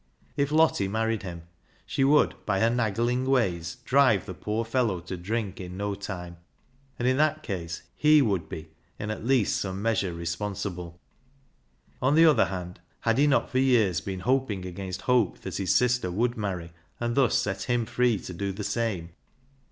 [0.35, 1.43] If Lottie married him
[1.85, 6.37] she would, by her naggling ways, drive the poor fellow to drink in no time,
[6.97, 10.99] and in that case Jie would be, in at least some measure, responsible.
[11.99, 15.01] SALLY'S REDEMPTION 123 On the other hand, had he not for years been hoping against
[15.03, 19.11] hope that his sister would marry, and thus set him free to do the same